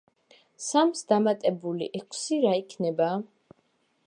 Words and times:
სამს 0.67 1.03
დამატებული 1.11 1.91
ექვსი 2.01 2.43
რა 2.47 2.57
იქნება? 2.65 3.15